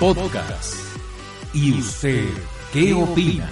Podcast. 0.00 0.96
¿Y 1.52 1.78
usted 1.78 2.24
qué 2.72 2.94
opina 2.94 3.46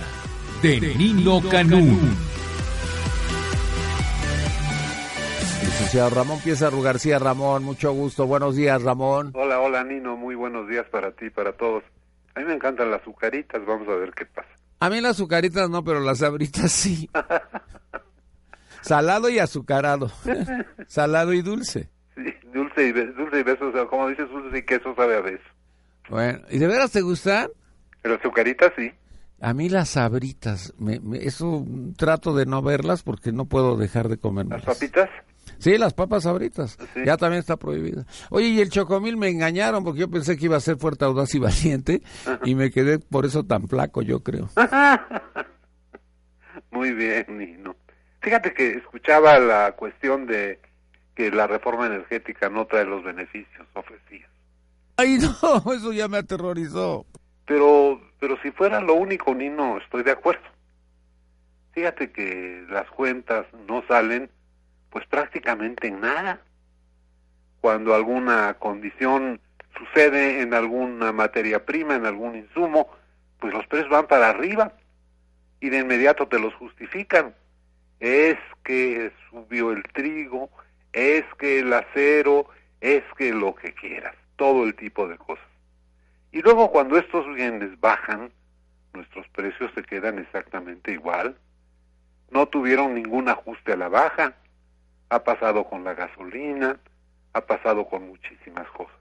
de 0.62 0.80
Nino 0.96 1.42
Canún? 1.46 2.16
Licenciado 5.62 6.08
Ramón 6.08 6.40
Pieza 6.42 6.70
García, 6.70 7.18
Ramón, 7.18 7.64
mucho 7.64 7.92
gusto. 7.92 8.26
Buenos 8.26 8.56
días, 8.56 8.82
Ramón. 8.82 9.32
Hola, 9.34 9.60
hola, 9.60 9.84
Nino. 9.84 10.16
Muy 10.16 10.36
buenos 10.36 10.66
días 10.70 10.86
para 10.90 11.12
ti, 11.12 11.28
para 11.28 11.52
todos. 11.52 11.84
A 12.34 12.40
mí 12.40 12.46
me 12.46 12.54
encantan 12.54 12.90
las 12.90 13.02
azucaritas. 13.02 13.60
Vamos 13.66 13.86
a 13.86 13.96
ver 13.96 14.12
qué 14.12 14.24
pasa. 14.24 14.48
A 14.80 14.88
mí 14.88 15.02
las 15.02 15.16
azucaritas 15.16 15.68
no, 15.68 15.84
pero 15.84 16.00
las 16.00 16.20
sabritas 16.20 16.72
sí. 16.72 17.10
Salado 18.80 19.28
y 19.28 19.38
azucarado. 19.38 20.10
Salado 20.86 21.34
y 21.34 21.42
dulce. 21.42 21.90
Sí, 22.16 22.34
dulce 22.54 22.88
y, 22.88 22.92
dulce 22.92 23.40
y 23.40 23.42
beso. 23.42 23.68
O 23.68 23.72
sea, 23.72 23.84
como 23.84 24.08
dices, 24.08 24.30
dulce 24.30 24.56
y 24.56 24.62
queso 24.64 24.94
sabe 24.94 25.18
a 25.18 25.20
beso. 25.20 25.57
Bueno, 26.08 26.40
¿y 26.50 26.58
de 26.58 26.66
veras 26.66 26.92
te 26.92 27.02
gustan? 27.02 27.50
Pero 28.02 28.14
azucaritas 28.14 28.72
sí. 28.76 28.92
A 29.40 29.54
mí 29.54 29.68
las 29.68 29.90
sabritas, 29.90 30.74
me, 30.78 31.00
eso 31.20 31.64
trato 31.96 32.34
de 32.34 32.44
no 32.44 32.60
verlas 32.60 33.02
porque 33.02 33.30
no 33.30 33.44
puedo 33.44 33.76
dejar 33.76 34.08
de 34.08 34.18
comerlas. 34.18 34.64
¿Las 34.64 34.76
papitas? 34.76 35.08
Sí, 35.58 35.78
las 35.78 35.94
papas 35.94 36.24
sabritas. 36.24 36.76
Ya 37.04 37.16
también 37.16 37.40
está 37.40 37.56
prohibida. 37.56 38.04
Oye, 38.30 38.48
y 38.48 38.60
el 38.60 38.70
chocomil 38.70 39.16
me 39.16 39.28
engañaron 39.28 39.84
porque 39.84 40.00
yo 40.00 40.10
pensé 40.10 40.36
que 40.36 40.46
iba 40.46 40.56
a 40.56 40.60
ser 40.60 40.76
fuerte, 40.76 41.04
audaz 41.04 41.34
y 41.34 41.38
valiente 41.38 42.02
y 42.44 42.54
me 42.54 42.70
quedé 42.70 42.98
por 42.98 43.26
eso 43.26 43.44
tan 43.44 43.68
flaco, 43.68 44.02
yo 44.02 44.22
creo. 44.22 44.48
Muy 46.70 46.92
bien, 46.92 47.38
Nino. 47.38 47.76
Fíjate 48.20 48.52
que 48.52 48.72
escuchaba 48.72 49.38
la 49.38 49.72
cuestión 49.72 50.26
de 50.26 50.60
que 51.14 51.30
la 51.30 51.46
reforma 51.46 51.86
energética 51.86 52.48
no 52.48 52.66
trae 52.66 52.84
los 52.84 53.02
beneficios 53.02 53.66
ofrecidos. 53.74 54.30
Ay, 55.00 55.16
no, 55.18 55.72
eso 55.72 55.92
ya 55.92 56.08
me 56.08 56.18
aterrorizó. 56.18 57.06
Pero, 57.46 58.00
pero 58.18 58.36
si 58.42 58.50
fuera 58.50 58.80
lo 58.80 58.94
único, 58.94 59.32
Nino, 59.32 59.78
estoy 59.78 60.02
de 60.02 60.10
acuerdo. 60.10 60.42
Fíjate 61.70 62.10
que 62.10 62.66
las 62.68 62.90
cuentas 62.90 63.46
no 63.68 63.84
salen, 63.86 64.28
pues 64.90 65.06
prácticamente 65.06 65.86
en 65.86 66.00
nada. 66.00 66.40
Cuando 67.60 67.94
alguna 67.94 68.54
condición 68.54 69.40
sucede 69.78 70.42
en 70.42 70.52
alguna 70.52 71.12
materia 71.12 71.64
prima, 71.64 71.94
en 71.94 72.04
algún 72.04 72.34
insumo, 72.34 72.88
pues 73.38 73.54
los 73.54 73.64
precios 73.68 73.90
van 73.90 74.08
para 74.08 74.30
arriba 74.30 74.72
y 75.60 75.68
de 75.68 75.78
inmediato 75.78 76.26
te 76.26 76.40
los 76.40 76.52
justifican. 76.54 77.36
Es 78.00 78.36
que 78.64 79.12
subió 79.30 79.70
el 79.70 79.84
trigo, 79.92 80.50
es 80.92 81.24
que 81.38 81.60
el 81.60 81.72
acero, 81.72 82.48
es 82.80 83.04
que 83.16 83.32
lo 83.32 83.54
que 83.54 83.72
quieras 83.74 84.16
todo 84.38 84.64
el 84.64 84.74
tipo 84.74 85.06
de 85.06 85.18
cosas. 85.18 85.44
Y 86.32 86.40
luego 86.40 86.70
cuando 86.70 86.96
estos 86.96 87.26
bienes 87.34 87.78
bajan, 87.80 88.30
nuestros 88.94 89.28
precios 89.28 89.70
se 89.74 89.82
quedan 89.82 90.18
exactamente 90.18 90.92
igual. 90.92 91.36
No 92.30 92.46
tuvieron 92.46 92.94
ningún 92.94 93.28
ajuste 93.28 93.72
a 93.72 93.76
la 93.76 93.88
baja. 93.88 94.34
Ha 95.10 95.24
pasado 95.24 95.64
con 95.64 95.84
la 95.84 95.94
gasolina, 95.94 96.78
ha 97.32 97.40
pasado 97.42 97.86
con 97.86 98.08
muchísimas 98.08 98.68
cosas. 98.70 98.94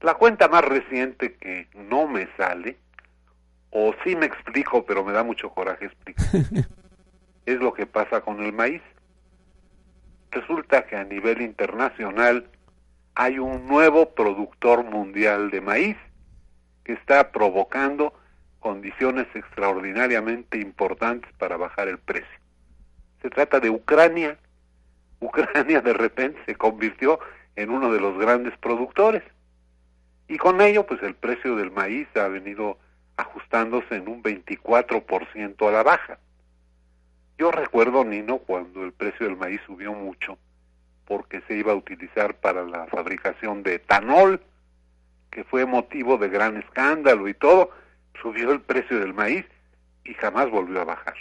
La 0.00 0.14
cuenta 0.14 0.48
más 0.48 0.64
reciente 0.64 1.34
que 1.34 1.68
no 1.74 2.06
me 2.06 2.28
sale, 2.36 2.78
o 3.70 3.92
sí 4.04 4.16
me 4.16 4.26
explico, 4.26 4.86
pero 4.86 5.04
me 5.04 5.12
da 5.12 5.24
mucho 5.24 5.50
coraje 5.50 5.86
explicar, 5.86 6.26
es 7.46 7.60
lo 7.60 7.74
que 7.74 7.86
pasa 7.86 8.20
con 8.20 8.42
el 8.42 8.52
maíz. 8.52 8.82
Resulta 10.30 10.86
que 10.86 10.96
a 10.96 11.04
nivel 11.04 11.42
internacional 11.42 12.48
hay 13.18 13.40
un 13.40 13.66
nuevo 13.66 14.10
productor 14.10 14.84
mundial 14.84 15.50
de 15.50 15.60
maíz 15.60 15.96
que 16.84 16.92
está 16.92 17.32
provocando 17.32 18.14
condiciones 18.60 19.26
extraordinariamente 19.34 20.58
importantes 20.58 21.28
para 21.36 21.56
bajar 21.56 21.88
el 21.88 21.98
precio. 21.98 22.38
Se 23.20 23.28
trata 23.28 23.58
de 23.58 23.70
Ucrania. 23.70 24.38
Ucrania 25.20 25.80
de 25.80 25.94
repente 25.94 26.38
se 26.46 26.54
convirtió 26.54 27.18
en 27.56 27.70
uno 27.70 27.92
de 27.92 27.98
los 27.98 28.16
grandes 28.18 28.56
productores. 28.58 29.24
Y 30.28 30.38
con 30.38 30.60
ello, 30.60 30.86
pues 30.86 31.02
el 31.02 31.16
precio 31.16 31.56
del 31.56 31.72
maíz 31.72 32.06
ha 32.14 32.28
venido 32.28 32.78
ajustándose 33.16 33.96
en 33.96 34.06
un 34.06 34.22
24% 34.22 35.68
a 35.68 35.72
la 35.72 35.82
baja. 35.82 36.20
Yo 37.36 37.50
recuerdo, 37.50 38.04
Nino, 38.04 38.38
cuando 38.38 38.84
el 38.84 38.92
precio 38.92 39.26
del 39.26 39.36
maíz 39.36 39.60
subió 39.66 39.92
mucho, 39.92 40.38
porque 41.08 41.40
se 41.48 41.56
iba 41.56 41.72
a 41.72 41.76
utilizar 41.76 42.34
para 42.34 42.62
la 42.64 42.86
fabricación 42.86 43.62
de 43.62 43.76
etanol, 43.76 44.42
que 45.30 45.42
fue 45.42 45.64
motivo 45.64 46.18
de 46.18 46.28
gran 46.28 46.58
escándalo 46.58 47.28
y 47.28 47.34
todo, 47.34 47.70
subió 48.20 48.52
el 48.52 48.60
precio 48.60 49.00
del 49.00 49.14
maíz 49.14 49.46
y 50.04 50.12
jamás 50.12 50.50
volvió 50.50 50.82
a 50.82 50.84
bajar. 50.84 51.14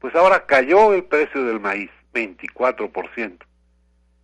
Pues 0.00 0.14
ahora 0.14 0.44
cayó 0.44 0.92
el 0.92 1.04
precio 1.04 1.42
del 1.44 1.60
maíz, 1.60 1.90
24%. 2.12 3.38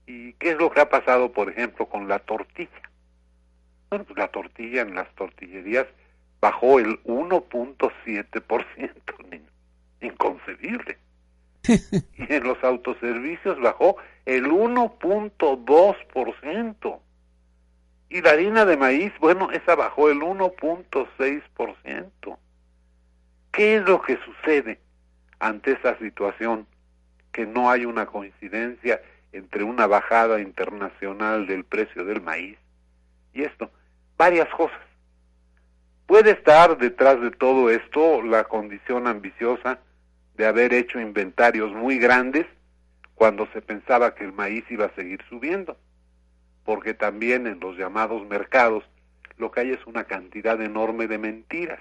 ¿Y 0.07 0.35
qué 0.35 0.51
es 0.51 0.59
lo 0.59 0.71
que 0.71 0.81
ha 0.81 0.91
pasado, 0.91 1.33
por 1.33 1.49
ejemplo, 1.49 1.87
con 1.87 2.07
la 2.07 2.19
tortilla? 2.19 2.83
Bueno, 3.89 4.05
pues 4.05 4.19
la 4.19 4.29
tortilla 4.29 4.83
en 4.83 4.95
las 4.95 5.09
tortillerías 5.15 5.87
bajó 6.39 6.81
el 6.81 7.03
1.7%, 7.05 9.41
inconcebible. 10.03 10.99
y 12.17 12.33
en 12.33 12.45
los 12.45 12.63
autoservicios 12.63 13.61
bajó 13.61 13.97
el 14.25 14.45
1.2%. 14.47 17.01
Y 18.09 18.23
la 18.23 18.31
harina 18.31 18.65
de 18.65 18.77
maíz, 18.77 19.13
bueno, 19.21 19.51
esa 19.51 19.75
bajó 19.75 20.09
el 20.11 20.21
1.6%. 20.21 22.39
¿Qué 23.53 23.77
es 23.77 23.83
lo 23.83 24.01
que 24.03 24.19
sucede 24.19 24.81
ante 25.39 25.73
esa 25.73 25.99
situación? 25.99 26.67
Que 27.33 27.47
no 27.47 27.71
hay 27.71 27.85
una 27.85 28.07
coincidencia 28.07 29.01
entre 29.33 29.65
una 29.65 29.87
bajada 29.87 30.41
internacional 30.41 31.47
del 31.47 31.65
precio 31.65 32.05
del 32.05 32.23
maíz 32.23 32.59
y 33.33 33.43
esto. 33.43 33.71
Varias 34.17 34.49
cosas. 34.51 34.81
Puede 36.07 36.31
estar 36.31 36.79
detrás 36.79 37.21
de 37.21 37.33
todo 37.33 37.71
esto 37.71 38.23
la 38.23 38.45
condición 38.45 39.07
ambiciosa 39.07 39.81
de 40.37 40.47
haber 40.47 40.75
hecho 40.75 41.01
inventarios 41.01 41.73
muy 41.73 41.99
grandes 41.99 42.47
cuando 43.15 43.47
se 43.53 43.63
pensaba 43.63 44.15
que 44.15 44.25
el 44.25 44.33
maíz 44.33 44.65
iba 44.71 44.87
a 44.87 44.95
seguir 44.95 45.23
subiendo, 45.29 45.77
porque 46.65 46.95
también 46.95 47.47
en 47.47 47.59
los 47.61 47.77
llamados 47.77 48.27
mercados 48.27 48.85
lo 49.39 49.51
que 49.51 49.61
hay 49.61 49.71
es 49.71 49.87
una 49.87 50.05
cantidad 50.05 50.61
enorme 50.61 51.07
de 51.07 51.19
mentiras. 51.19 51.81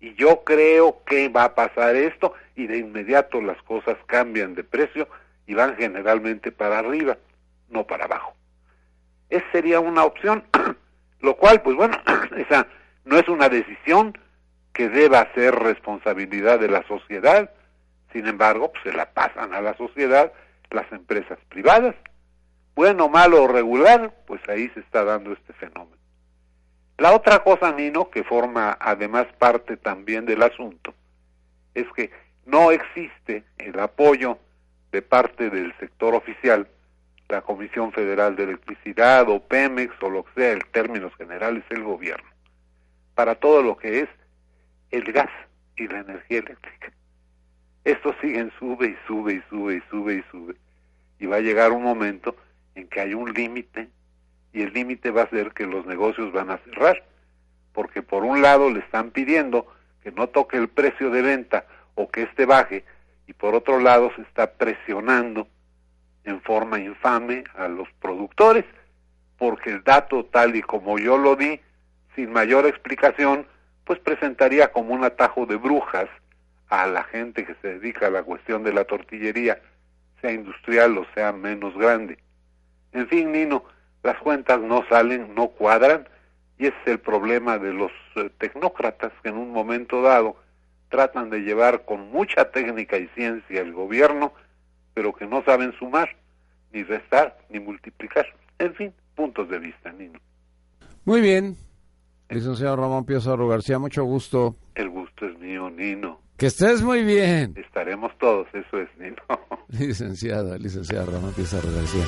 Y 0.00 0.14
yo 0.14 0.44
creo 0.44 1.02
que 1.04 1.28
va 1.28 1.44
a 1.44 1.54
pasar 1.54 1.96
esto 1.96 2.34
y 2.54 2.66
de 2.66 2.78
inmediato 2.78 3.40
las 3.40 3.60
cosas 3.62 3.96
cambian 4.06 4.54
de 4.54 4.64
precio 4.64 5.08
y 5.46 5.54
van 5.54 5.76
generalmente 5.76 6.52
para 6.52 6.78
arriba, 6.78 7.16
no 7.68 7.86
para 7.86 8.04
abajo. 8.04 8.34
Esa 9.30 9.50
sería 9.50 9.80
una 9.80 10.04
opción, 10.04 10.44
lo 11.20 11.36
cual, 11.36 11.62
pues 11.62 11.76
bueno, 11.76 11.98
esa 12.36 12.66
no 13.04 13.18
es 13.18 13.28
una 13.28 13.48
decisión 13.48 14.16
que 14.72 14.88
deba 14.88 15.32
ser 15.34 15.54
responsabilidad 15.54 16.60
de 16.60 16.68
la 16.68 16.86
sociedad, 16.86 17.50
sin 18.12 18.26
embargo, 18.26 18.72
pues, 18.72 18.84
se 18.84 18.92
la 18.92 19.10
pasan 19.10 19.52
a 19.52 19.60
la 19.60 19.76
sociedad 19.76 20.32
las 20.70 20.90
empresas 20.92 21.38
privadas. 21.48 21.94
Bueno, 22.74 23.08
malo 23.08 23.42
o 23.42 23.48
regular, 23.48 24.14
pues 24.26 24.40
ahí 24.48 24.68
se 24.74 24.80
está 24.80 25.04
dando 25.04 25.32
este 25.32 25.52
fenómeno. 25.54 25.96
La 26.98 27.12
otra 27.14 27.42
cosa, 27.42 27.72
Nino, 27.72 28.10
que 28.10 28.24
forma 28.24 28.76
además 28.80 29.26
parte 29.38 29.76
también 29.76 30.26
del 30.26 30.42
asunto, 30.42 30.94
es 31.74 31.86
que 31.94 32.10
no 32.46 32.70
existe 32.70 33.44
el 33.58 33.78
apoyo 33.78 34.38
de 34.90 35.02
parte 35.02 35.50
del 35.50 35.74
sector 35.78 36.14
oficial, 36.14 36.68
la 37.28 37.42
Comisión 37.42 37.92
Federal 37.92 38.36
de 38.36 38.44
Electricidad 38.44 39.28
o 39.28 39.40
Pemex 39.40 39.94
o 40.00 40.08
lo 40.08 40.24
que 40.24 40.40
sea, 40.40 40.52
en 40.52 40.62
términos 40.72 41.12
generales 41.16 41.62
el 41.70 41.82
gobierno, 41.82 42.28
para 43.14 43.34
todo 43.34 43.62
lo 43.62 43.76
que 43.76 44.00
es 44.00 44.08
el 44.90 45.12
gas 45.12 45.30
y 45.76 45.86
la 45.88 46.00
energía 46.00 46.38
eléctrica. 46.38 46.92
Esto 47.84 48.14
sigue 48.20 48.50
sube 48.58 48.88
y 48.88 48.96
sube 49.06 49.34
y 49.34 49.42
sube 49.48 49.76
y 49.76 49.80
sube 49.90 50.14
y 50.16 50.22
sube. 50.30 50.54
Y 51.18 51.26
va 51.26 51.36
a 51.36 51.40
llegar 51.40 51.72
un 51.72 51.82
momento 51.82 52.36
en 52.74 52.86
que 52.88 53.00
hay 53.00 53.14
un 53.14 53.32
límite 53.32 53.88
y 54.52 54.62
el 54.62 54.72
límite 54.72 55.10
va 55.10 55.22
a 55.22 55.30
ser 55.30 55.52
que 55.52 55.66
los 55.66 55.86
negocios 55.86 56.32
van 56.32 56.50
a 56.50 56.58
cerrar, 56.58 57.02
porque 57.72 58.02
por 58.02 58.24
un 58.24 58.42
lado 58.42 58.70
le 58.70 58.80
están 58.80 59.10
pidiendo 59.10 59.66
que 60.02 60.10
no 60.12 60.28
toque 60.28 60.56
el 60.56 60.68
precio 60.68 61.10
de 61.10 61.22
venta 61.22 61.66
o 61.94 62.08
que 62.08 62.22
éste 62.22 62.46
baje, 62.46 62.84
y 63.26 63.32
por 63.34 63.54
otro 63.54 63.78
lado 63.78 64.10
se 64.16 64.22
está 64.22 64.52
presionando 64.52 65.48
en 66.24 66.40
forma 66.42 66.78
infame 66.78 67.44
a 67.56 67.68
los 67.68 67.88
productores, 68.00 68.64
porque 69.36 69.70
el 69.70 69.84
dato 69.84 70.24
tal 70.24 70.56
y 70.56 70.62
como 70.62 70.98
yo 70.98 71.18
lo 71.18 71.36
di, 71.36 71.60
sin 72.14 72.32
mayor 72.32 72.66
explicación, 72.66 73.46
pues 73.88 73.98
presentaría 74.00 74.70
como 74.70 74.92
un 74.92 75.02
atajo 75.02 75.46
de 75.46 75.56
brujas 75.56 76.10
a 76.68 76.86
la 76.86 77.04
gente 77.04 77.46
que 77.46 77.54
se 77.62 77.78
dedica 77.78 78.08
a 78.08 78.10
la 78.10 78.22
cuestión 78.22 78.62
de 78.62 78.74
la 78.74 78.84
tortillería, 78.84 79.62
sea 80.20 80.30
industrial 80.30 80.98
o 80.98 81.06
sea 81.14 81.32
menos 81.32 81.74
grande. 81.74 82.18
En 82.92 83.08
fin, 83.08 83.32
Nino, 83.32 83.64
las 84.02 84.18
cuentas 84.18 84.60
no 84.60 84.84
salen, 84.90 85.34
no 85.34 85.48
cuadran, 85.48 86.06
y 86.58 86.66
ese 86.66 86.76
es 86.82 86.88
el 86.88 86.98
problema 86.98 87.58
de 87.58 87.72
los 87.72 87.90
eh, 88.16 88.28
tecnócratas 88.36 89.10
que 89.22 89.30
en 89.30 89.38
un 89.38 89.52
momento 89.52 90.02
dado 90.02 90.36
tratan 90.90 91.30
de 91.30 91.38
llevar 91.38 91.86
con 91.86 92.10
mucha 92.10 92.50
técnica 92.50 92.98
y 92.98 93.08
ciencia 93.14 93.62
el 93.62 93.72
gobierno, 93.72 94.34
pero 94.92 95.14
que 95.14 95.26
no 95.26 95.42
saben 95.44 95.72
sumar, 95.78 96.14
ni 96.74 96.82
restar, 96.82 97.38
ni 97.48 97.58
multiplicar. 97.58 98.26
En 98.58 98.74
fin, 98.74 98.92
puntos 99.14 99.48
de 99.48 99.58
vista, 99.58 99.90
Nino. 99.92 100.20
Muy 101.06 101.22
bien. 101.22 101.56
Licenciado 102.30 102.76
Ramón 102.76 103.04
Pizarro 103.04 103.48
García, 103.48 103.78
mucho 103.78 104.04
gusto. 104.04 104.56
El 104.74 104.90
gusto 104.90 105.26
es 105.26 105.38
mío, 105.38 105.70
Nino. 105.70 106.20
Que 106.36 106.46
estés 106.46 106.82
muy 106.82 107.02
bien. 107.02 107.54
Estaremos 107.56 108.12
todos, 108.18 108.46
eso 108.52 108.78
es, 108.78 108.88
Nino. 108.98 109.16
Licenciada, 109.68 110.58
licenciada 110.58 111.06
Ramón 111.06 111.32
Pizarro 111.34 111.72
García. 111.72 112.04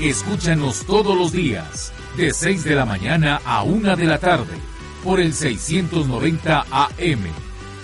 Escúchanos 0.00 0.86
todos 0.86 1.16
los 1.16 1.32
días, 1.32 1.92
de 2.16 2.32
6 2.32 2.64
de 2.64 2.76
la 2.76 2.84
mañana 2.84 3.40
a 3.44 3.64
1 3.64 3.96
de 3.96 4.04
la 4.04 4.18
tarde, 4.18 4.54
por 5.02 5.18
el 5.18 5.32
690 5.32 6.66
AM, 6.70 7.24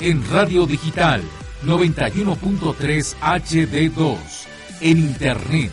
en 0.00 0.30
Radio 0.30 0.66
Digital 0.66 1.22
91.3 1.64 3.16
HD2, 3.20 4.46
en 4.80 4.98
Internet, 4.98 5.72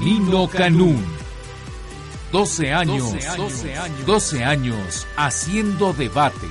Nino 0.00 0.48
Canún. 0.48 1.04
12 2.32 2.72
años, 2.72 3.12
12 3.36 3.76
años, 3.76 4.06
12 4.06 4.44
años 4.44 5.06
haciendo 5.16 5.92
debate 5.92 6.48